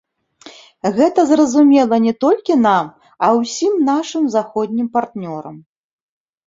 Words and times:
Гэта 0.95 1.25
зразумела 1.31 1.95
не 2.07 2.13
толькі 2.25 2.57
нам, 2.67 2.85
а 3.29 3.33
ўсім 3.43 3.73
нашым 3.93 4.23
заходнім 4.39 4.87
партнёрам. 4.99 5.55